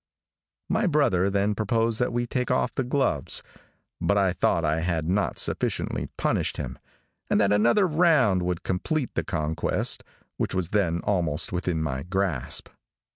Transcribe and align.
My 0.67 0.87
brother 0.87 1.29
then 1.29 1.53
proposed 1.53 1.99
that 1.99 2.11
we 2.11 2.25
take 2.25 2.49
off 2.49 2.73
the 2.73 2.83
gloves, 2.83 3.43
but 4.01 4.17
I 4.17 4.33
thought 4.33 4.65
I 4.65 4.79
had 4.79 5.07
not 5.07 5.37
sufficiently 5.37 6.07
punished 6.17 6.57
him, 6.57 6.79
and 7.29 7.39
that 7.39 7.53
another 7.53 7.85
round 7.87 8.41
would 8.41 8.63
complete 8.63 9.13
the 9.13 9.23
conquest, 9.23 10.03
which 10.37 10.55
was 10.55 10.69
then 10.69 11.01
almost 11.03 11.51
within 11.53 11.83
my 11.83 12.01
grasp. 12.01 12.69